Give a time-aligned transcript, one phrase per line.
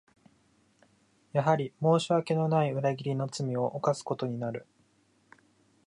[1.31, 4.65] やはり申し訳のない裏切りの罪を犯すことになる